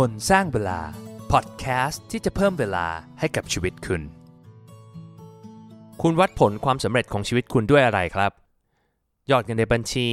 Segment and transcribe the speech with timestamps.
[0.00, 0.80] คนสร้างเวลา
[1.32, 2.86] พอดแคสต์ที่จะเพิ่มเวลา
[3.20, 4.02] ให้กับชีวิตคุณ
[6.02, 8.32] คุณวัดผลความสำเร็จของชีวิตคุณด้วยอะไรครับ
[9.30, 10.08] ยอดเงินในบัญชี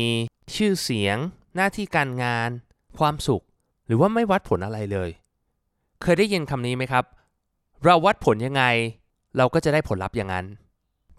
[0.56, 1.18] ชื่อเสียง
[1.56, 2.50] หน้าที่การงาน
[2.98, 3.44] ความสุข
[3.86, 5.10] หรือว่าไม่วัดผลอะไรเลย
[6.02, 7.06] เคยได้ยินคำนี้ไหมครับ
[7.84, 8.64] เราวัดผลยังไง
[9.38, 10.46] เราก็จะได้ผลลัพธ์อย่างนั้น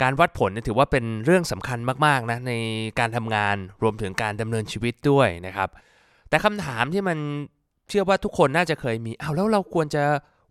[0.03, 2.53] การวัดผลถือว่าเป็นเรื่องสำคัญมากๆนะใน
[2.99, 5.69] การทำงานรวมถึงการดำเนินชีวิตด้วยนะครับ
[6.29, 7.19] แต่คำถามที่มัน
[7.91, 10.05] เชื่อว่าทุกคนน่าจะเคยมีเอาวแล้วเราควรจะ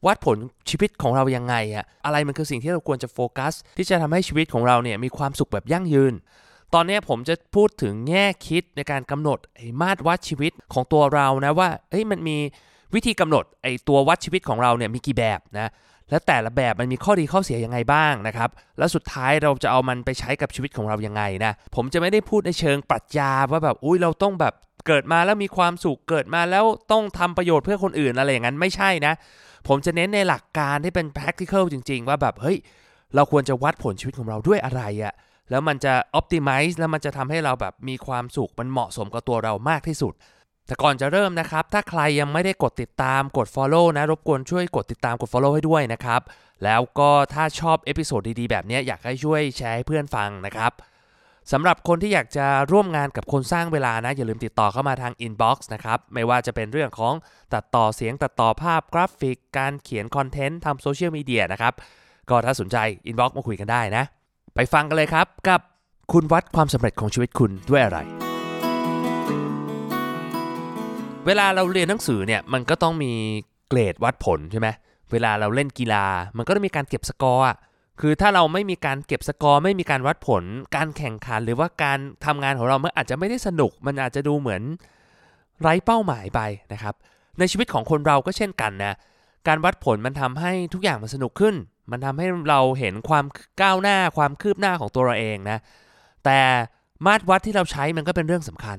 [0.06, 0.38] วัดผล
[0.70, 6.14] ชีวิตของเรายังไงอะอะไรมันคือสิ่งที่เราควรจะโฟกัส ที่จะทำให้ชีวิตของเราเนี่ยมีความสุขแบบยั่งยืน
[6.74, 12.38] ตอนนี้ผมจะพูดถึงแง่คิดในการกำหนดไอ้มาตรวัดชีวิตของตัวเรานะว่าเอ้ยมันมี
[12.96, 15.70] วิธีกำหนดไอ้ตัววัดชีวิตของเราเนี่ยมีกี่แบบนะ
[16.10, 24.54] และแต่ละแบบมันมีข้อดีข้อเสียยังไงบ้างนะครับแล้วสุดท้ายเราจะเอามันไปใช้กับชีวิตของเรายังไงนะผมจะไม่ได้พูดในเชิงปรัชญาว่าแบบอุ้ยเราต้องแบบ
[24.90, 29.14] เกิดมาแล้วมีความสุขเกิดมาแล้วต้องทำประโยชน์เพื่อคนอื่นอะไรอย่างนั้นไม่ใช่นะ
[29.68, 32.58] ผมจะเน้นในหลักการที่เป็น practical จริง ๆ ว่าแบบเฮ้ย
[33.16, 35.14] เราควรจะวัดผลชีวิตของเราด้วยอะไรอะ
[35.50, 40.14] แล้วมันจะ optimize แล้วมันจะทำให้เราแบบมีความสุขมันเหมาะสมกับตัวเรามากที่สุด
[40.68, 46.22] แต่ก่อนจะเริ่มนะครับ ถ้าใครยังไม่ได้กดติดตามกด follow นะ รบกวนช่วยกดติดตามกด follow ให้ด้วยนะครับ
[46.64, 50.72] แล้วก็ถ้าชอบ episode ดีๆ แบบนี้อยากให้ช่วยแชร์ให้เพื่อนฟังนะครับ
[51.54, 57.14] สำหรับคนที่อยากจะร่วมงานกับคนสร้างเวลานะ อย่าลืมติดต่อเข้ามาทาง inbox นะครับ ไม่ว่าจะเป็นเรื่องของ
[57.54, 61.74] ตัดต่อเสียงตัดต่อภาพกราฟิก การเขียน content ทำโซเชียลมีเดียนะครับ
[62.30, 62.78] ก็ถ้าสนใจ
[63.10, 64.04] inbox มาคุยกันได้นะ
[64.56, 65.62] ไปฟังกันเลยครับกับ
[66.14, 68.00] คุณวัดความสำเร็จของชีวิตคุณด้วยอะไร
[71.26, 73.12] เวลาเราเรียนหนังสือเนี่ยมันก็ต้องมี
[73.70, 74.68] เกรดวัดผลใช่ไหม
[75.12, 76.06] เวลาเราเล่นกีฬา
[76.38, 77.46] มันก็ต้องมีการเก็บสกอร์
[78.00, 80.44] คือถ้าเราไม่มีการเก็บสกอร์ไม่มีการวัดผล
[80.76, 84.62] การแข่งขันหรือว่าการทำงานของเรามันอาจจะไม่ได้สนุก มันอาจจะดูเหมือน
[85.62, 86.42] ไร้เป้าหมายไป
[86.74, 86.96] นะครับ
[87.40, 88.94] ในชีวิตของคนเราก็เช่นกันนะ
[89.48, 91.56] การวัดผลมันทำให้ทุกอย่างมันสนุกขึ้น
[91.92, 93.26] มันทำให้เราเห็นความ
[93.62, 95.58] ก้าวหน้าความคืบหน้าของตัวเราเองนะ
[96.26, 96.40] แต่
[97.06, 98.78] มาตรวัดที่เราใช้มันก็เป็นเรื่องสำคัญ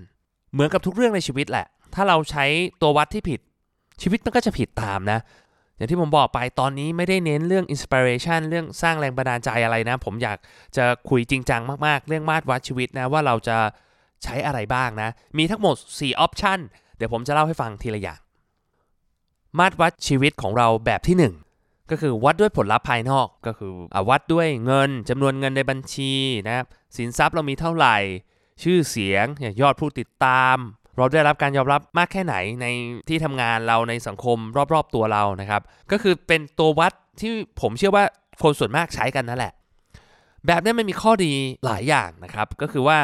[0.53, 2.45] เหมือนกับทุกเรื่องในชีวิตแหละ ถ้าเราใช้
[2.83, 3.41] ตัววัดที่ผิด
[4.03, 5.19] ชีวิตมันก็จะผิดตามนะ
[5.81, 10.39] อย่างที่ผมบอกไปตอนนี้ไม่ได้เน้นเรื่อง inspiration เรื่องสร้างแรงบันดาลใจอะไรนะ ผมอยาก
[10.77, 13.57] จะคุยจริงจังมาก ๆ เรื่องมาตรวัดชีวิตนะ ว่าเราจะ
[14.25, 16.59] ใช้อะไรบ้างนะ มีทั้งหมด 4 option
[16.97, 18.21] เดี๋ยวผมจะเล่าให้ฟังทีละอย่าง
[19.59, 26.13] มาตรวัดชีวิตของเราแบบที่ 1ก็คือวัดด้วยผลลัพธ์ภายนอกก็คืออวัดด้วยเงินจำนวนเงินในบัญชี
[26.47, 27.97] นะครับสินทรัพย์เรามีเท่าไหร่
[28.63, 29.27] ชื่อเสียง
[29.61, 30.57] ยอดผู้ติดตาม
[30.97, 32.67] เราได้รับการยอมรับมากแค่ไหนใน
[33.09, 34.39] ที่ทำงานเราในสังคม
[34.75, 38.05] รอบๆตัวเรานะครับ ก็คือเป็นตัววัดที่ผมเชื่อว่า
[38.43, 39.53] คนส่วนมากใช้กันนั่นแหละ
[40.47, 41.33] แบบนี้มันมีข้อดี
[41.65, 42.99] หลายอย่างนะครับ ก็คือว่า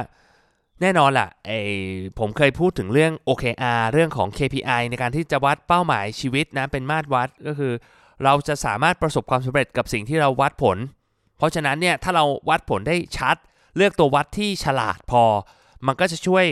[0.82, 1.50] แน่นอนล่ะไอ
[2.18, 7.72] ผมเคยพูดถึงเรื่อง OKR เรื่องของ KPI ในการที่จะวัดเป้าหมายชีวิตนะเป็นมาตรวัดก็คือ
[8.24, 10.78] เราจะสามารถประสบความสำเร็จกับสิ่งที่เราวัดผล
[11.38, 13.36] เพราะฉะนั้นเนี่ยถ้าเราวัดผลได้ชัด
[13.76, 15.22] เลือกตัววัดที่ฉลาดพอ
[15.86, 16.44] มันก็จะช่วย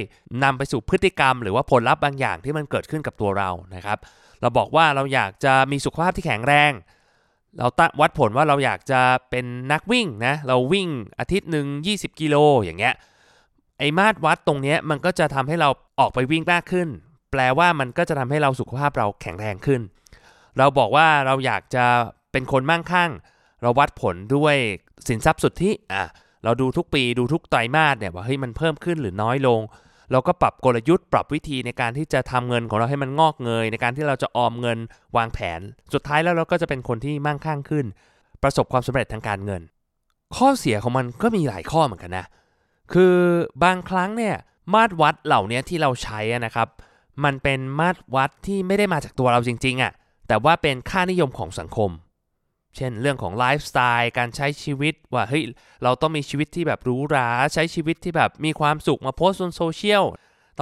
[0.44, 3.98] นำไปสู่พฤติกรรม หรือว่าผลลัพธ์บางอย่างที่มันเกิดขึ้นกับตัวเรานะครับ
[4.40, 6.72] เราบอกว่าเราอยากจะมีสุขภาพที่แข็งแรง
[7.58, 9.00] เราตั้งวัดผลว่าเราอยากจะ
[9.30, 12.94] เป็นนักวิ่งนะเราวิ่งอาทิตย์หนึ่ง20 กิโลอย่างเงี้ย
[13.78, 15.68] ไอ้มาตรวัดตรงเนี้ยมันก็จะทำให้เรา
[15.98, 16.88] ออกไปวิ่งมากขึ้น
[17.32, 19.80] แปลว่ามันก็จะทำให้เราสุขภาพเราแข็งแรงขึ้น
[20.58, 21.84] เราบอกว่าเราอยากจะ
[22.32, 23.10] เป็นคนมั่งคั่ง
[23.62, 24.56] เราวัดผลด้วย
[25.08, 26.04] สินทรัพย์สุทธิอะ
[26.44, 29.60] เราดูทุกปีดูทุกไตรมาสเนี่ยว่าเฮ้ยมันเพิ่มขึ้นหรือน้อยลง
[30.12, 34.78] เราก็ปรับกลยุทธ์ปรับวิธีในการที่จะทำเงินของเราให้มันงอกเงย ในการที่เราจะออมเงิน
[35.16, 35.60] วางแผน
[35.94, 37.86] สุดท้ายแล้วเราก็จะเป็นคนที่มั่งคั่งขึ้น
[38.42, 39.62] ประสบความสำเร็จทางการเงิน
[40.36, 42.26] ข้อเสียของมันก็มีหลายข้อเหมือนกันนะ
[42.92, 43.14] คือ
[43.64, 44.34] บางครั้งเนี่ย
[44.74, 46.68] มาตรวัดเหล่านี้ที่เราใช้นะครับ
[47.24, 49.92] มันเป็นมาตรวัดที่ไม่ได้มาจากตัวเราจริงๆอะ่ะ
[50.28, 51.90] แต่ว่าเป็นค่านิยมของสังคม
[52.76, 55.42] เช่นเรื่องของไลฟ์สไตล์การใช้ชีวิตว่าเฮ้ย
[55.82, 60.04] เราต้องมีชีวิตที่แบบหรูหราใช้ชีวิตที่แบบมีความสุขมาโพสต์บนโซเชียล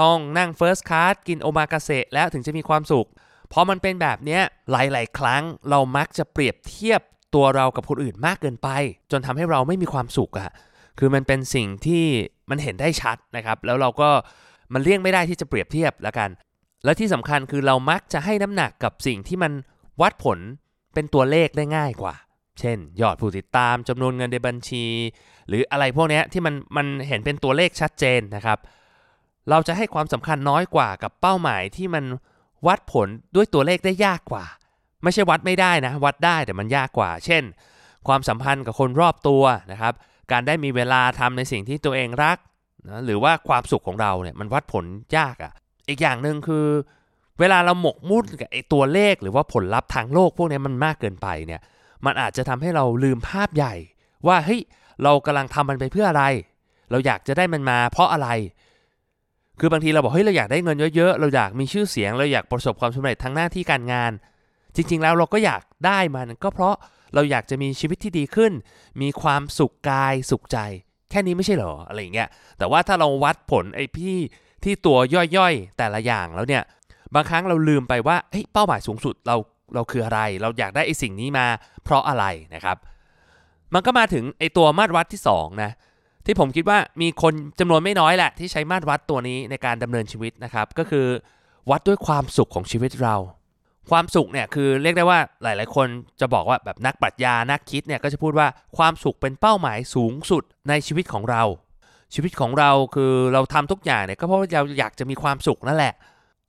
[0.00, 3.08] ต้องนั่ง first class กินโอมากาเสะแล้วถึงจะมีความสุข
[3.52, 7.00] พอมันเป็นแบบเนี้ยหลาย ๆ ครั้งเรามักจะเปรียบเทียบ
[7.34, 8.68] ตัวเรากับคนอื่นมากเกินไป
[9.10, 10.50] จนทำให้เราไม่มีความสุขอะ
[10.98, 12.04] คือมันเป็นสิ่งที่
[12.50, 14.10] มันเห็นได้ชัดนะครับ แล้วเราก็
[14.72, 16.30] มันเลี่ยงไม่ได้ที่จะเปรียบเทียบแล้วกัน
[16.84, 19.52] และที่สำคัญคือเรามักจะให้น้ำหนักกับสิ่งที่มัน
[20.00, 20.38] วัดผล
[20.94, 22.14] เป็นตัวเลขได้ง่ายกว่า
[22.60, 24.86] เช่น ยอดผู้ติดตามจำนวนเงินในบัญชี
[25.48, 28.58] หรืออะไรพวกนี้ที่มันมันเห็นเป็นตัวเลขชัดเจนนะครับ
[29.50, 32.04] เราจะให้ความสำคัญน้อยกว่ากับเป้าหมายที่มัน
[32.66, 34.44] วัดผลด้วยตัวเลขได้ยากกว่า
[35.02, 37.42] ไม่ใช่วัดไม่ได้นะ วัดได้แต่มันยากกว่า เช่น
[38.08, 39.42] ความสัมพันธ์กับคนรอบตัว
[39.72, 39.94] นะครับ
[40.32, 42.38] การได้มีเวลาทำในสิ่งที่ตัวเองรัก
[42.88, 44.84] นะหรือว่าความสุขของเราเนี่ยมันวัดผล
[45.18, 45.52] ยากอะ่ะ
[45.88, 46.66] อีกอย่างหนึ่งคือ
[47.42, 51.60] เวลาเราหมกมุ่นกับไอ้ตัวเลขหรือว่าผลลัพธ์ทางโลกพวกนี้มันมากเกินไปเนี่ย
[52.04, 53.74] มันอาจจะทำให้เราลืมภาพใหญ่
[54.26, 54.60] ว่าเฮ้ย
[55.02, 56.24] เรากำลังทำมันไปเพื่ออะไร
[56.90, 58.28] เราอยากจะได้มันมาเพราะอะไร
[59.60, 64.12] คือบางทีเราบอกเฮ้ยเราอยากได้เงินเยอะๆ เราอยากมีชื่อเสียง เราอยากประสบความสำเร็จทางหน้าที่การงาน
[64.76, 66.74] จริงๆแล้วเราก็อยากได้มันก็เพราะ
[67.14, 68.52] เราอยากจะมีชีวิตที่ดีขึ้น
[69.02, 70.58] มีความสุขกายสุขใจ
[71.10, 72.28] แค่นี้ไม่ใช่เหรออะไรเงี้ย
[72.58, 74.16] แต่ว่าถ้าเราวัดผลไอ้พี่
[74.64, 74.98] ที่ตัว
[75.36, 76.62] ย่อยๆ แต่ละอย่างแล้วเนี่ย
[77.14, 79.36] บางครั้งเราลืมไปว่าเฮ้ยเป้าหมายสูงสุดเรา
[79.74, 81.46] เราคืออะไร เราอยากได้ไอ้สิ่งนี้มา
[81.84, 82.24] เพราะอะไร
[82.54, 82.76] นะครับ
[83.74, 85.70] มันก็มาถึงไอ้ตัวมาตรวัดที่2นะ
[86.26, 91.06] ที่ผมคิดว่ามีคนจำนวนไม่น้อยแหละ ที่ใช้มาตรวัดตัวนี้ในการดำเนินชีวิตนะครับ ก็คือ
[91.70, 93.16] วัดด้วยความสุขของชีวิตเรา
[93.90, 95.88] ความสุขเนี่ยคือเรียกได้ว่าหลาย ๆ คน
[96.20, 101.42] จะบอกว่าแบบนักปรัชญานักคิดเนี่ยก็จะพูดว่าความสุขเป็นเป้าหมายสูงสุดในชีวิตของเรา
[102.14, 105.94] ชีวิตของเราคือเราทำทุกอย่างเนี่ยก็เพราะว่าเราอยากจะมีความสุขนั่นแหละ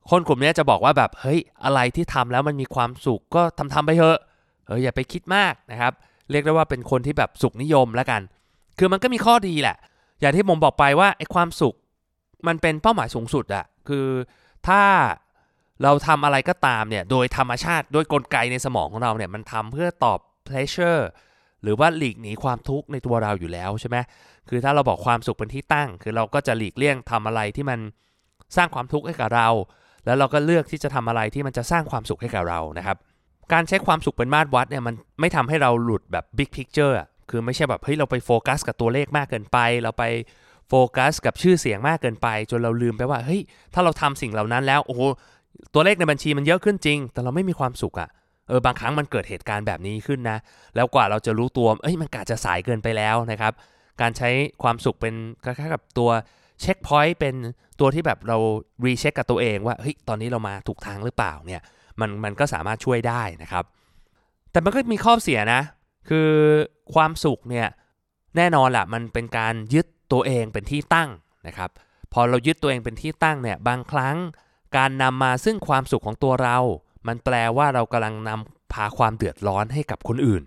[0.09, 4.17] คนกลุ่มนี้จะบอกว่าแบบเฮ้ยอะไรที่ทำแล้วมันมีความสุขก็ทำทำไปเถอะ
[4.65, 5.93] เอออย่าไปคิดมากนะครับ
[6.31, 8.21] เรียกได้ว่าเป็นคนที่แบบสุขนิยมแล้วกัน
[8.79, 9.77] คือมันก็มีข้อดีแหละ
[10.21, 11.75] อย่างที่ผมบอกไปว่าไอ้ความสุข
[12.47, 14.07] มันเป็นเป้าหมายสูงสุดอะคือ
[14.67, 14.81] ถ้า
[15.83, 21.03] เราทำอะไรก็ตามเนี่ยโดยธรรมชาติโดยกลไกในสมองของเราเนี่ยมันทำเพื่อตอบ pleasure
[21.63, 23.97] หรือว่าหลีกหนีความทุกข์ในตัวเราอยู่แล้วใช่ไหม
[24.49, 27.79] คือถ้าเราบอกความสุขเป็นที่ตั้ง คือเราก็จะหลีกเลี่ยงทำอะไรที่มัน
[28.55, 29.49] สร้างความทุกข์ให้กับเรา
[30.05, 32.97] แล้วเราก็เลือกที่จะทำอะไรที่มันจะสร้างความสุขให้กับเรานะครับ
[33.53, 40.03] การใช้ความสุขเป็นมาตรวัดเนี่ยมันไม่ทำให้เราหลุดแบบ big picture อะคือไม่ใช่แบบเฮ้ยเราไปโฟกัสกับตัวเลขมากเกินไป เราไป
[40.69, 43.41] โฟกัสกับชื่อเสียงมากเกินไป จนเราลืมไปว่าเฮ้ย
[43.73, 45.01] ถ้าเราทำสิ่งเหล่านั้นแล้วโอ้โห
[45.73, 48.09] ตัวเลขในบัญชีมันเยอะขึ้นจริง แต่เราไม่มีความสุขอะ
[48.47, 50.37] เออบางครั้งมันเกิดเหตุการณ์แบบนี้ขึ้นนะ
[50.75, 53.53] แล้วกว่าเราจะรู้ตัวเอ้ยมันก็อาจจะสายเกินไปแล้วนะครับ
[54.01, 54.29] การใช้
[54.63, 56.09] ความสุขเป็นคล้ายๆกับตัว
[56.61, 57.35] checkpoint เป็น
[57.79, 58.37] ตัวที่แบบเรา
[58.85, 61.61] recheck กับตัวเองว่าเฮ้ยตอนนี้เรามาถูกทางหรือเปล่าเนี่ย
[61.99, 63.65] มันมันก็สามารถช่วยได้นะครับ
[64.51, 65.61] แต่มันก็มีข้อเสียนะ
[66.09, 66.29] คือ
[66.93, 67.67] ความสุขเนี่ย
[68.37, 71.09] แน่นอนแหละมันเป็นการยึดตัวเองเป็นที่ตั้ง
[71.47, 71.69] นะครับ
[72.13, 74.15] พอเรายึดตัวเองเป็นที่ตั้งเนี่ยบางครั้ง
[74.77, 76.57] การนำมาซึ่งความสุขของตัวเรา
[77.07, 80.43] มันแปลว่าเรากำลังนำพาความเดือดร้อนให้กับคนอื่น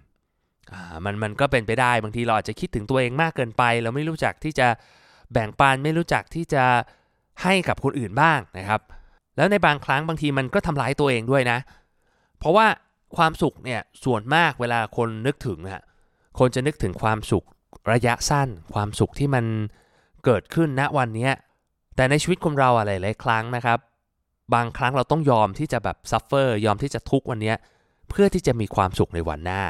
[1.04, 4.68] มันมันก็เป็นไปได้บางทีเราอาจจะคิดถึงตัวเองมากเกินไป เราไม่รู้จักที่จะ
[5.32, 6.64] แบ่งปันไม่รู้จักที่จะ
[7.42, 8.80] ให้กับคนอื่นบ้างนะครับ
[9.36, 11.58] แล้วในบางครั้งบางทีมันก็ทำร้ายตัวเองด้วยนะ
[12.38, 12.66] เพราะว่า
[13.16, 15.82] ความสุขเนี่ยส่วนมากเวลาคนนึกถึงอะ
[16.38, 17.44] คนจะนึกถึงความสุข
[17.92, 19.44] ระยะสั้น ความสุขที่มัน
[20.24, 21.30] เกิดขึ้นณวันนี้
[21.96, 23.78] แต่ในชีวิตคนเราอะไรหลายครั้งนะครับ
[24.54, 27.54] บางครั้งเราต้องยอมที่จะแบบซัฟเฟอร์ยอมที่จะทุกวันนี้
[28.08, 29.62] เพื่อที่จะมีความสุขในวันหน้า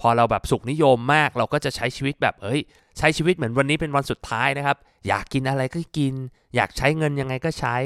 [0.00, 2.60] พอเราแบบสุขนิยมมากเราก็จะใช้ชีวิตแบบเอ้ย
[2.98, 4.76] ใช้ชีวิตเหมือนวันนี้เป็นวันสุดท้ายนะครับ
[5.08, 6.14] อยากกินอะไรก็กิน
[6.56, 7.76] อยากใช้เงินยังไงก็ใช้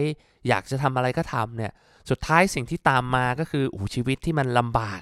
[0.49, 1.73] อยากจะทำอะไรก็ทำเนี่ย
[2.11, 5.01] สุดท้ายสิ่งที่ตามมาก็คืออู้ชีวิตที่มันลำบาก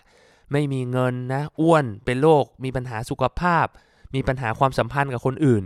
[0.53, 3.67] ไม่มีเงินนะอ้วนเป็นโรคมีปัญหาสุขภาพ
[4.15, 5.63] มีปัญหาความสัมพันธ์กับคนอื่น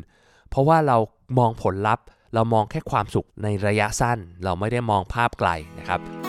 [0.51, 0.97] เพราะว่าเรา
[1.39, 2.05] มองผลลัพธ์
[2.35, 5.49] เรามองแค่ความสุขในระยะสั้น เราไม่ได้มองภาพไกล
[5.79, 6.22] นะครับ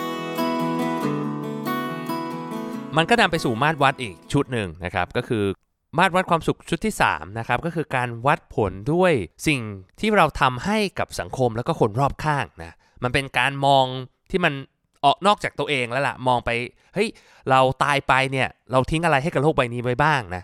[2.96, 5.44] มันก็นำไปสู่มาตรวัดอีกชุดหนึ่งนะครับก็คือ
[5.98, 9.12] มาตรวัดความสุขชุดที่3นะครับก็คือการวัดผลด้วย
[9.46, 9.60] สิ่ง
[10.00, 13.84] ที่เราทำให้กับสังคมแล้วก็คนรอบข้างนะมันเป็นการมอง
[14.30, 14.54] ที่มัน
[15.04, 16.50] ออกนอกจากตัวเองแล้วล่ะมองไป
[16.94, 17.08] เฮ้ย
[17.50, 20.42] เราตายไปเนี่ยเราทิ้งอะไรให้กับโลกใบนี้ไว้บ้างนะ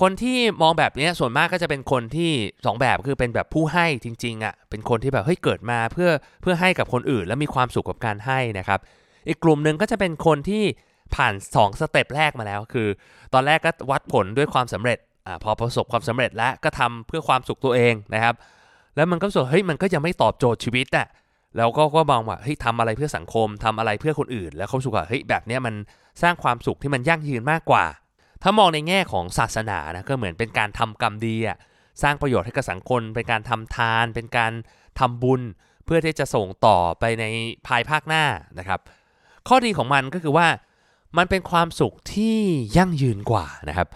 [0.00, 6.10] คนที่มองแบบนี้ส่วนมากก็จะเป็นคนที่ 2 แบบคือเป็นแบบผู้ให้จริงๆอะ่ะเป็นคนที่แบบเฮ้ยเกิดมาเพื่อ
[6.42, 8.80] เพื่อให้กับคนอื่น แล้วมีความสุขกับการให้นะครับ
[9.28, 10.64] อีกกลุ่มหนึ่งก็จะเป็นคนที่
[11.16, 12.88] ผ่าน 2 สเต็ปแรกมาแล้ว คือ
[13.34, 18.34] ตอนแรกก็วัดผลด้วยความสำเร็จอพอประสบความสำเร็จแล้วก็ทำเพื่อความสุขตัวเองนะครับ
[18.96, 21.06] แล้วมันก็สึกเฮ้ยมันก็ยังไม่ตอบโจทย์ชีวิตอะ
[21.56, 25.74] แล้วก็ก็มองว่าเฮ้ยทำอะไรเพื่อสังคมทำอะไรเพื่อคนอื่น แล้วเขาสุขว่าเฮ้ยแบบเนี้ยมัน
[26.22, 27.84] สร้างความสุขที่มันยั่งยืนมากกว่า
[28.42, 31.56] ถ้ามองในแง่ของศาสนานะก็เหมือนเป็นการทำกรรมดีอะ
[32.02, 34.52] สร้างประโยชน์ให้กับสังคม เป็นการทำทาน เป็นการ
[34.98, 35.40] ทำบุญ
[35.84, 37.24] เพื่อที่จะส่งต่อไปใน
[37.66, 38.24] ภายภาคหน้า
[38.58, 38.80] นะครับ
[39.48, 40.46] ข้อดีของมันก็คือว่า
[41.18, 42.36] มันเป็นความสุขที่
[42.76, 43.88] ยั่งยืนกว่านะครับ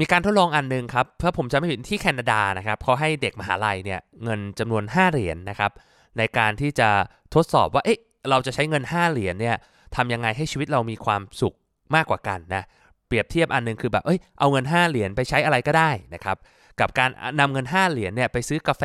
[0.00, 5.70] มีการทดลองอันหนึ่งครับเพื่อผมจะไม่ผิดที่แคนาดานะครับเขาให้เด็กมหาลัยเนี่ยเงินจำนวน 5 เหรียญนนะครับ
[6.18, 6.88] ในการที่จะ
[7.34, 7.98] ทดสอบว่าเอ๊ะ
[8.30, 9.56] เราจะใช้เงิน 5 เหรียญเนี่ย
[9.96, 11.56] ทำยังไงให้ชีวิตเรามีความสุข
[11.94, 12.62] มากกว่ากันนะ
[13.06, 16.36] เปรียบเทียบอันหนึงคือแบบเอ้ยเอาเงิน 5 เหรียญไปใช้อะไรก็ได้นะครับ
[16.80, 18.84] กับการนำเงิน 5 เหรียญเนี่ยไปซื้อกาแฟ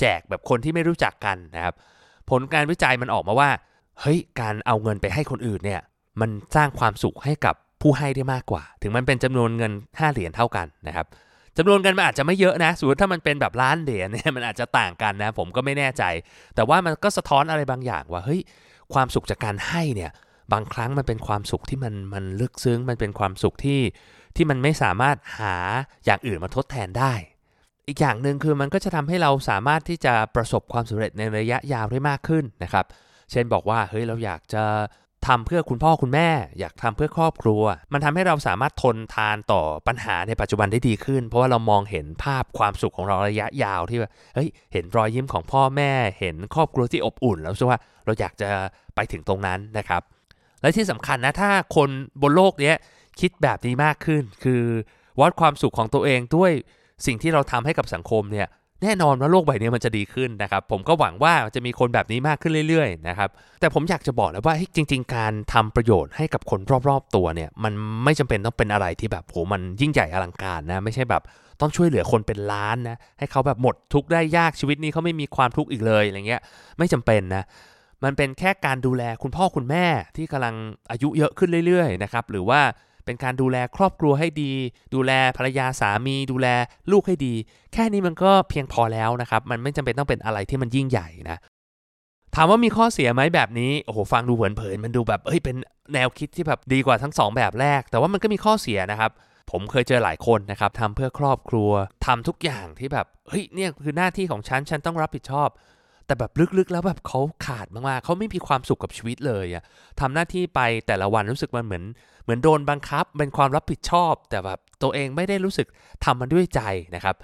[0.00, 1.74] แจกแบบคนที่ไม่รู้จักกันนะครับ
[2.30, 3.50] ผลการวิจัยมันออกมาว่า
[4.00, 5.80] เฮ้ยการเอาเงินไปให้คนอื่นเนี่ย
[6.20, 11.06] มันสร้างความสุขให้กับผู้ให้ได้มากกว่า ถึงมันเป็นจำนวนเงิน 5 เหรียญเท่ากันนะครับ
[11.56, 16.02] จำนวนเงินมันอาจจะไม่เยอะนะสมมติถ้ามันเป็นแบบล้านเหรียญเนี่ยมันอาจจะต่างกันนะผมก็ไม่แน่ใจ
[16.54, 18.40] แต่ว่ามันก็สะท้อนอะไรบางอย่างว่าเฮ้ย
[18.94, 20.10] ความสุขจากการให้เนี่ย
[20.52, 23.80] บางครั้งมันเป็นความสุขที่มันมันลึกซึ้งมันเป็นความสุขที่
[24.36, 25.54] ที่มันไม่สามารถหา
[26.04, 27.12] อย่างอื่นมาทดแทนได้
[27.88, 32.86] อีกอย่างหนึ่งคือมันก็จะทำให้เราสามารถที่จะประสบความสำเร็จในระยะยาวได้มากขึ้นนะครับ
[33.30, 34.64] เช่นบอกว่าเฮ้ยเราอยากจะ
[35.26, 48.48] ทำเพื่อคุณพ่อคุณแม่ อยากทำเพื่อครอบครัว มันทำให้เราสามารถทนทานต่อปัญหาในปัจจุบันได้ดีขึ้น เพราะว่าเรามองเห็นภาพความสุขของเราระยะยาวที่ว่าเฮ้ยเห็นรอยยิ้มของพ่อแม่ เห็นครอบครัวที่อบอุ่น แล้วใช่ว่าเราอยากจะ
[48.94, 50.02] ไปถึงตรงนั้นนะครับ
[50.60, 51.88] และที่สำคัญนะถ้าคน
[52.22, 52.72] บนโลกนี้
[53.20, 54.62] คิดแบบนี้มากขึ้น คือ
[55.20, 56.52] วัดความสุขของตัวเองด้วย
[57.06, 58.48] สิ่งที่เราทำให้กับสังคมเนี่ย
[58.82, 63.30] แน่นอนว่าโลกใบนี้มันจะดีขึ้นนะครับ ผมก็หวังว่าจะมีคนแบบนี้มากขึ้นเรื่อยๆนะครับ
[63.60, 67.72] แต่ผมอยากจะบอกแล้วว่าจริง ๆ การทำประโยชน์ให้กับคนรอบๆตัวเนี่ย มัน
[68.04, 71.22] ไม่จำเป็นต้องเป็นอะไรที่แบบโหมันยิ่งใหญ่อลังการนะ ไม่ใช่แบบ
[71.60, 76.42] ต้องช่วยเหลือคนเป็นล้านนะ ให้เขาแบบหมดทุกข์ได้ยากชีวิตนี้เขาไม่มีความทุกข์อีกเลยอะไรเงี้ย
[76.78, 77.44] ไม่จำเป็นนะ
[78.04, 80.54] มันเป็นแค่การดูแลคุณพ่อคุณแม่ที่กำลัง
[80.90, 82.60] อายุเยอะขึ้นเรื่อยๆนะครับ หรือว่า
[83.08, 84.52] เป็นการดูแลครอบครัวให้ดี
[84.94, 86.48] ดูแลภรรยาสามี ดูแล
[86.92, 87.34] ลูกให้ดี
[87.72, 91.38] แค่นี้มันก็เพียงพอแล้วนะครับ มันไม่จำเป็นต้องเป็นอะไรที่มันยิ่งใหญ่นะ
[92.34, 95.56] ถามว่ามีข้อเสียไหมแบบนี้โอ้โหฟังดูเผินๆมันดูแบบเฮ้ยเป็น
[95.94, 99.10] แนวคิดที่แบบดีกว่าทั้งสองแบบแรก แต่ว่ามันก็มีข้อเสียนะครับ
[99.50, 101.70] ผมเคยเจอหลายคนนะครับทำเพื่อครอบครัว
[102.06, 105.48] ทำทุกอย่างที่แบบเฮ้ยเนี่ยคือหน้าที่ของฉันฉันต้องรับผิดชอบ
[106.08, 109.62] แต่แบบลึกๆแล้วแบบเขาขาดมากๆเขาไม่มีความสุขกับชีวิตเลยอะ
[110.00, 111.84] ทำหน้าที่ไปแต่ละวันรู้สึกมันเหมือน
[112.24, 115.66] เหมือนโดนบังคับเป็นความรับผิดชอบ แต่แบบตัวเองไม่ได้รู้สึก
[116.04, 116.60] ทำมันด้วยใจ
[116.94, 117.16] นะครับ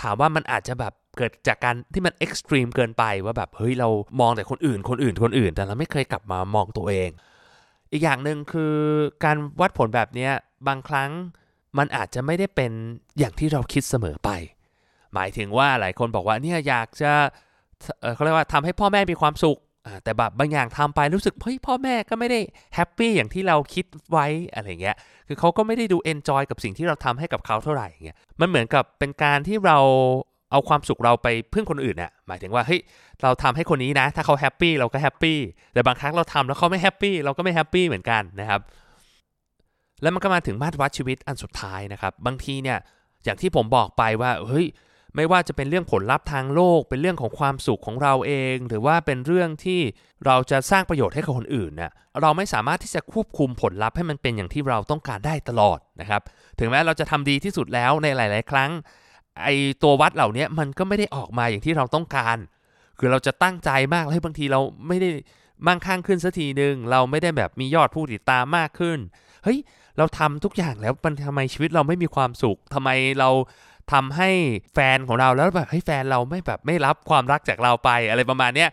[0.00, 3.88] ถามว่ามันอาจจะแบบเกิดจากการที่มัน extreme เกินไปว่าแบบเฮ้ยเรา
[4.20, 7.10] มองแต่คนอื่น คนอื่นคนอื่น แต่เราไม่เคยกลับมามองตัวเอง
[7.92, 8.74] อีกอย่างหนึ่งคือ
[9.24, 10.28] การวัดผลแบบนี้
[10.68, 11.10] บางครั้ง
[11.78, 12.72] มันอาจจะไม่ได้เป็น
[13.18, 14.30] อย่างที่เราคิดเสมอไป
[15.14, 17.12] หมายถึงว่าหลายคนบอกว่าเนี่ยอยากจะ
[18.14, 19.58] เขาเรียกว่าทำให้พ่อแม่มีความสุข
[20.04, 22.40] แต่แบบบางอย่างทำไปรู้สึกเฮ้ยพ่อแม่ก็ไม่ได้
[22.74, 24.96] happy อย่างที่เราคิดไว้อะไรเงี้ย
[25.28, 29.78] คือเขาก็ไม่ได้ดู enjoy กับสิ่งที่เราทำให้กับเขาเท่าไหร่เงี้ยมันเหมือนกับเป็นการที่เรา
[30.50, 32.80] เอาความสุขเราไปพึ่งคนอื่นน่ะหมายถึงว่าเฮ้ย
[33.22, 35.38] เราทำให้คนนี้นะ ถ้าเขา happy เราก็ happy
[35.74, 38.60] แต่บางครั้งเราทำแล้วเขาไม่ happy เราก็ไม่ happy เหมือนกันนะครับ
[40.02, 42.78] แล้วมันก็มาถึงมาตรวัดชีวิตอันสุดท้ายนะครับ บางทีเนี่ย
[43.24, 44.66] อย่างที่ผมบอกไปว่าเฮ้ย
[45.16, 49.80] ไม่ว่าจะเป็นเรื่องผลลัพธ์ทางโลก เป็นเรื่องของความสุขของเราเอง หรือว่าเป็นเรื่องที่
[50.26, 51.90] เราจะสร้างประโยชน์ให้กับคนอื่นเนี่ย
[52.20, 56.22] เราไม่สามารถที่จะควบคุมผลลัพธ์ให้มันเป็นอย่างที่เราต้องการได้ตลอดนะครับ
[56.58, 58.70] ถึงแม้เราจะทำดีที่สุดแล้วในหลาย ๆ ครั้ง
[59.44, 59.48] ไอ
[59.82, 62.36] ตัววัดเหล่านี้มันก็ไม่ได้ออกมาอย่างที่เราต้องการ
[62.98, 65.10] คือเราจะตั้งใจมากเลยบางทีเราไม่ได้
[65.66, 68.98] มั่งคั่งขึ้นสักทีหนึ่งเราไม่ได้แบบมียอดผู้ติดตามมากขึ้น
[69.44, 69.58] เฮ้ย
[69.98, 73.28] เราทำทุกอย่างแล้วมันทำไมชีวิตเราไม่มีความสุขทำไมเรา
[73.92, 74.30] ทำให้
[74.74, 78.66] แฟนของเราแล้วแบบให้แฟนเราไม่แบบไม่รับความรักจากเราไปอะไรประมาณนี้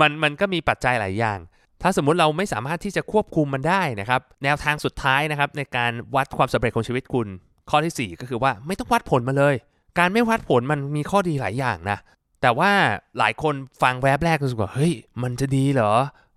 [0.00, 1.38] มันมันก็มีปัจจัยหลายอย่าง
[1.82, 7.28] ถ้าสมมุติเราไม่สามารถที่จะควบคุมมันได้นะครับ แนวทางสุดท้ายนะครับในการวัดความสำเร็จของชีวิตคุณ
[7.70, 9.54] ข้อที่ 4 ก็คือว่าไม่ต้องวัดผลมาเลย
[9.98, 11.98] การไม่วัดผลมันมีข้อดีหลายอย่างนะ
[12.42, 12.70] แต่ว่า
[13.18, 14.92] หลายคนฟังแวบแรกก็รู้สึกว่าเฮ้ย
[15.22, 15.92] มันจะดีเหรอ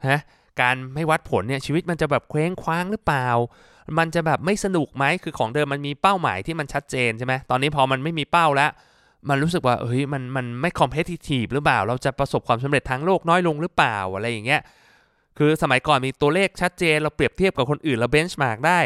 [0.07, 0.19] ฮะ
[0.61, 3.27] การไม่วัดผลเนี่ยชีวิตมันจะแบบเคว้งคว้างหรือเปล่า
[3.97, 8.71] มันจะแบบไม่สนุกไหมคือของเดิมมันมีเป้าหมายที่มันชัดเจนใช่ไหมตอนนี้พอมันไม่มีเป้าแล้ว
[9.29, 14.61] มันรู้สึกว่าเฮ้ยมันมันไม่ competitive หรือเปล่า เราจะประสบความสำเร็จทางโลกน้อยลงหรือเปล่าอะไรอย่างเงี้ย
[15.37, 18.79] คือสมัยก่อนมีตัวเลขชัดเจน เราเปรียบเทียบกับคนอื่นเรา benchmark ได้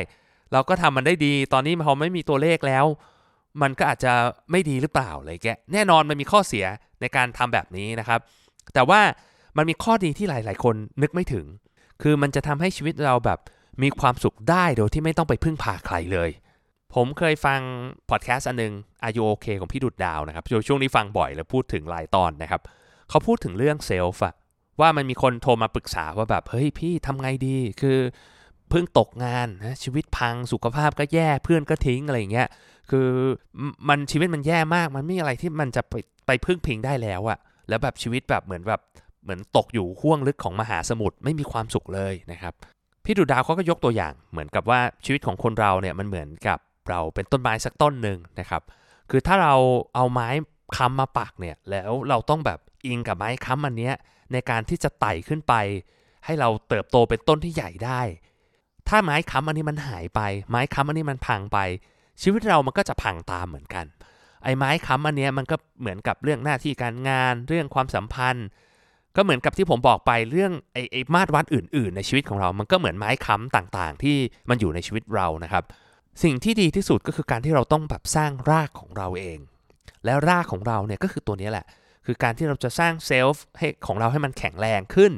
[0.54, 2.86] เราก็ทำมันได้ดี ตอนนี้พอไม่มีตัวเลขแล้ว
[3.62, 4.14] มันก็อาจจะ
[4.52, 6.66] ไม่ดีหรือเปล่าอะไรแต่แน่นอนมันมีข้อเสีย
[7.02, 8.20] ในการทำแบบนี้นะครับ
[8.74, 9.02] แต่ว่า
[9.58, 11.46] มันมีข้อดีที่หลาย ๆ คนนึกไม่ถึง
[12.02, 13.40] คือมันจะทำให้ชีวิตเราแบบ
[13.84, 16.30] มีความสุขได้โดยที่ไม่ต้องไปพึ่งพาใครเลย
[16.96, 17.60] ผมเคยฟัง
[18.10, 18.74] พอดแคสต์อันนึง
[19.06, 22.62] อายุโอเคของพี่ดุดดาวนะครับ ช่วงนี้ฟังบ่อยแล้วพูดถึงหลายตอนนะครับ
[23.10, 24.34] เขาพูดถึงเรื่องเซลฟ์อะ
[24.80, 28.00] ว่ามันมีคนโทรมาปรึกษาว่าแบบ เฮ้ยพี่ทำไงดี คือ
[28.70, 32.48] เพิ่งตกงานนะชีวิตพังสุขภาพก็แย่เพื่อนก็ทิ้งอะไรอย่างเงี้ย
[32.90, 33.08] คือ
[33.90, 35.94] มันชีวิตมันแย่มาก มันไม่มีอะไรที่มันจะไป
[36.28, 38.82] ไปพึ่งพิงได้แล้วอะแล้วแบบชีวิตแบบเหมือนแบบ
[39.24, 42.54] เหมือนตกอยู่ห้วงลึกของมหาสมุทรไม่มีความสุขเลยนะครับ
[43.06, 48.62] พี่ดูดาวเขาก็ยกตัวอย่าง เหมือนกับว่าชีวิตของคนเราเนี่ยมันเหมือนกับเราเป็นต้นไม้สักต้นหนึ่งนะครับ
[49.10, 49.56] คือถ้าเรา
[49.96, 50.30] เอาไม้
[50.78, 53.92] ค้ำมาปักเนี่ยแล้วเราต้องแบบอิงกับไม้ค้ำอันนี้
[54.32, 55.54] ในการที่จะไต่ขึ้นไป
[56.26, 58.02] ให้เราเติบโตเป็นต้นที่ใหญ่ได้
[58.88, 61.58] ถ้าไม้ค้ำอันนี้มันหายไป ไม้ค้ำอันนี้มันพังไป
[62.22, 63.86] ชีวิตเรามันก็จะพังตามเหมือนกัน
[64.44, 68.48] ไอ้ไม้ค้ำอันนี้มันก็เหมือนกับเรื่องหน้าที่การงาน เรื่องความสัมพันธ์
[69.16, 74.18] ก็เหมือนกับที่ผมบอกไปเรื่องไอ้ไอมาตรวัดอื่น ๆ ในชีวิตของเรา มันก็เหมือนไม้ค้ำต่างๆ ที่
[74.50, 75.64] มันอยู่ในชีวิตเรานะครับ
[76.24, 79.40] สิ่งที่ดีที่สุดก็คือการที่เราต้องแบบสร้างรากของเราเอง
[80.06, 81.66] แล้วรากของเราเนี่ยก็คือตัวนี้แหละ
[82.06, 85.12] คือการที่เราจะสร้างเซลฟ์ให้ของเราให้มันแข็งแรงขึ้น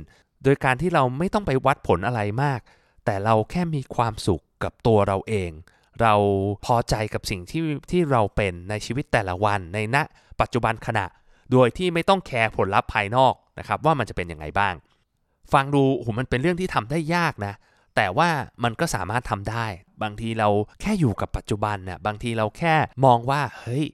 [0.43, 2.59] โดยการที่เราไม่ต้องไปวัดผลอะไรมาก
[3.05, 5.51] แต่เราแค่มีความสุขกับตัวเราเอง
[6.01, 6.13] เรา
[6.65, 9.97] พอใจกับสิ่งที่ที่เราเป็นในชีวิตแต่ละวันในณ
[10.41, 11.05] ปัจจุบันขณะ
[11.51, 14.73] โดยที่ไม่ต้องแคร์ผลลัพธ์ภายนอกนะครับว่ามันจะเป็นยังไงบ้าง
[15.53, 17.53] ฟังดูโหมันเป็นเรื่องที่ทำได้ยากนะ
[17.95, 18.29] แต่ว่า
[18.63, 19.65] มันก็สามารถทำได้
[20.03, 20.49] บางทีเรา
[20.81, 23.85] แค่อยู่กับปัจจุบันน่ะบางทีเราแค่มองว่าเฮ้ย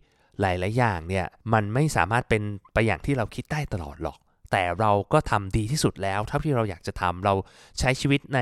[0.42, 4.18] หลาย ๆ อย่างเนี่ยมันไม่สามารถเป็นไปอย่างที่เราคิดได้ตลอดหรอก
[4.52, 7.34] แต่เราก็ทำดีที่สุดแล้วเท่าที่เราอยากจะทำเรา
[7.80, 8.40] ใช้ชีวิตใน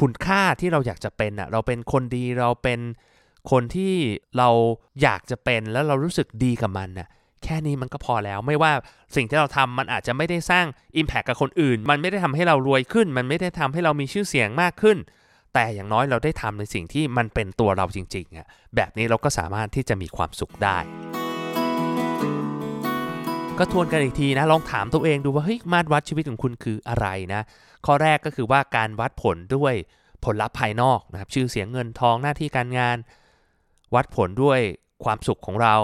[0.00, 2.80] คุณค่าที่เราอยากจะเป็นอะเราเป็นคนดีเราเป็น
[3.50, 3.94] คนที่
[4.38, 4.48] เรา
[5.02, 7.08] อยากจะเป็นแล้วเรารู้สึกดีกับมันน่ะ
[7.44, 8.72] แค่นี้มันก็พอแล้ว ไม่ว่า
[9.16, 10.66] สิ่งที่เราทำมันอาจจะไม่ได้สร้าง
[11.00, 14.98] Impact กับคนอื่น มันไม่ได้ทำให้เรารวยขึ้น มันไม่ได้ทำให้เรามีชื่อเสียงมากขึ้น
[15.54, 18.46] แต่อย่างน้อยเราได้ทำในสิ่งที่มันเป็นตัวเราจริงๆอะ
[18.76, 20.78] แบบนี้เราก็สามารถที่จะมีความสุขได้
[23.58, 27.42] ก็ทวนกันอีกทีนะ ลองถามตัวเองดูว่าเฮ้ยมาตรวัดชีวิตของคุณคืออะไรนะ
[27.86, 29.74] ข้อแรกก็คือว่าการวัดผลด้วย
[30.24, 32.96] ผลลัพธ์ภายนอกนะครับชื่อเสียงเงินทองหน้าที่การงาน
[33.94, 34.60] วัดผลด้วย
[35.04, 35.76] ความสุขของเรา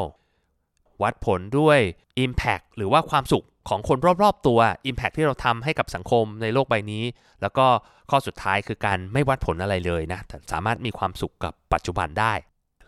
[1.03, 1.79] วัดผลด้วย
[2.25, 4.59] Impact หรือว่าความสุขของคนรอบๆตัว
[4.91, 7.05] Impact ที่เราทำให้กับสังคมในโลกใบนี้
[7.43, 7.67] แล้วก็
[8.11, 12.33] ข้อสุดท้ายคือการไม่วัดผลอะไรเลยนะแต่สามารถมีความสุขกับปัจจุบันได้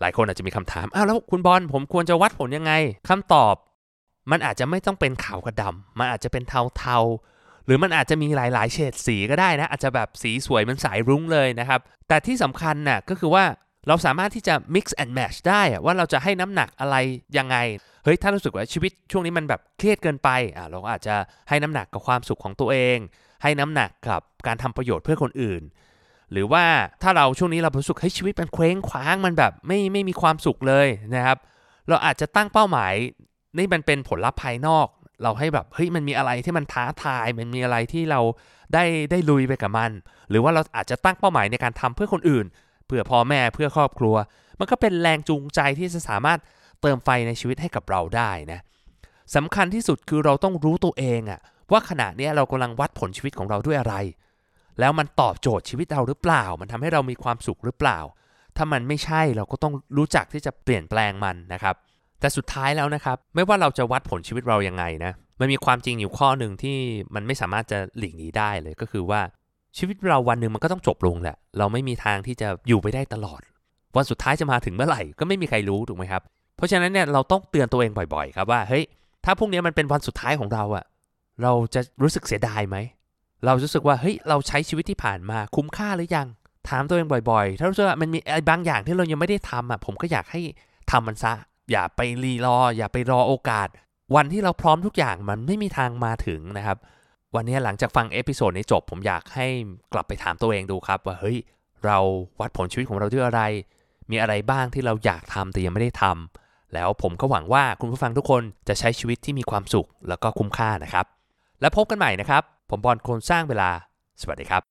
[0.01, 2.73] หลายคนอาจจะมีคำถามอ้าวแล้วคุณบอลผมควรจะวัดผลยังไง
[3.09, 3.55] คำตอบ
[4.31, 13.45] มันอาจจะไม่ต้องเป็นขาวกับดำมันอาจจะเป็นเทาๆ หรือมันอาจจะมีหลายๆ เฉดสีก็ได้นะอาจจะแบบสีสวยมันสายรุ้งเลยนะครับแต่ที่สำคัญน่ะก็คือว่า
[13.89, 16.97] เราสามารถที่จะ mix and match ได้อะว่าเราจะให้น้ำหนักอะไร
[17.39, 17.57] ยังไง
[18.05, 21.15] เฮ้ย ถ้ารู้สึกว่าชีวิตช่วงนี้มันแบบเครียดเกินไปอะเราก็อาจจะ
[21.49, 22.99] ให้น้ำหนักกับความสุขของตัวเอง
[23.43, 25.63] ให้น้ำหนักกับการทำประโยชน์เพื่อคนอื่น
[26.33, 26.65] หรือว่า
[27.03, 31.39] ถ้าเราช่วงนี้เรารู้สึกเฮ้ยชีวิตมันเคว้งคว้างมันแบบไม่ไม่มีความสุขเลยนะครับ
[31.89, 32.95] เราอาจจะตั้งเป้าหมาย
[33.57, 34.87] นี่มันเป็นผลลัพธ์ภายนอก
[35.23, 38.21] เราให้แบบเฮ้ยมันมีอะไรที่มันท้าทาย มันมีอะไรที่เรา
[38.75, 39.91] ได้ได้ลุยไปกับมัน
[40.31, 42.47] หรือว่าเราอาจจะตั้งเป้าหมายในการทำเพื่อคนอื่น
[42.91, 44.17] เพื่อพ่อแม่เพื่อครอบครัว
[44.59, 46.39] มันก็เป็นแรงจูงใจที่จะสามารถ
[46.81, 48.61] เติมไฟในชีวิตให้กับเราได้นะ
[49.35, 51.41] สำคัญที่สุดคือเราต้องรู้ตัวเองอะ
[51.73, 53.95] ว่าขณะนี้เรากำลังวัดผลชีวิตของเราด้วยอะไร
[54.81, 57.99] แล้วมันตอบโจทย์ชีวิตเราหรือเปล่า มันทำให้เรามีความสุขหรือเปล่า
[58.57, 61.75] ถ้ามันไม่ใช่เราก็ต้องรู้จักที่จะเปลี่ยนแปลงมันนะครับ
[62.21, 66.79] แต่สุดท้ายแล้วนะครับ ไม่ว่าเราจะวัดผลชีวิตเรายังไงนะมันมีความจริงอยู่ข้อหนึ่งที่
[67.15, 69.21] มันไม่สามารถจะหลีกหนีได้เลยก็คือว่า
[69.79, 73.41] ชีวิตเราวันหนึ่งมันก็ต้องจบลงแหละ เราไม่มีทางที่จะอยู่ไปได้ตลอด
[73.97, 76.23] วันสุดท้ายจะมาถึงเมื่อไหร่ก็ไม่มีใครรู้ถูกไหมครับ
[76.57, 78.85] เพราะฉะนั้นเนี่ยเราต้องเตือนตัวเองบ่อยๆ ครับว่าเฮ้ย
[79.25, 80.85] ถ้าพรุ่งนี้มันเป็นวันสุดท้ายของเราอะ
[81.43, 82.77] เราจะรู้สึกเสียดายไหม
[83.45, 86.27] เรารู้สึกว่าเฮ้ยเราใช้ชีวิตที่ผ่านมาคุ้มค่าหรือยัง
[86.69, 90.41] ถามตัวเองบ่อยๆ ถ้ารู้สึกว่ามันมีอะไรบางอย่างที่เรายังไม่ได้ทำอะผมก็อยากให้
[90.91, 91.33] ทำมันซะ
[91.71, 93.69] อย่าไปรีรอ อย่าไปรอโอกาส
[94.15, 96.79] วันที่เราพร้อมทุกอย่างมันไม่มีทางมาถึงนะครับ
[97.37, 99.47] วันนี้หลังจากฟังเอพิโซดนี้จบ ผมอยากให้
[99.93, 101.39] กลับไปถามตัวเองดูครับว่าเฮ้ย
[101.85, 101.99] เรา
[102.41, 103.43] วัดผลชีวิตของเราด้วยอะไร
[104.11, 111.07] มีอะไรบ้างที่เราอยากทำแต่ยังไม่ได้ทำแล้วผมก็หวังว่าคุณผู้ฟังทุกคนจะใช้ชีวิตที่มีความสุขแล้วก็คุ้มค่านะครับ
[111.61, 113.71] แล้วพบกันใหม่นะครับ ผมบอลคนสร้างเวลา
[114.21, 114.63] สวัสดีครับ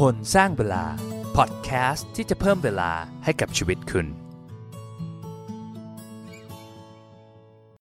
[0.12, 0.84] นสร้างเวลา
[1.36, 2.90] พอดแคสต์ที่จะเพิ่มเวลา
[3.24, 4.25] ให้กับชีวิตคุณ